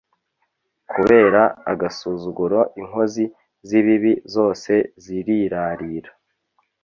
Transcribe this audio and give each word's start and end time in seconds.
kubera 0.91 1.41
agasuzuguro 1.71 2.59
inkozi 2.81 3.23
z’ 3.67 3.69
ibibi 3.79 4.13
zose 4.35 4.73
zirirarira 5.03 6.11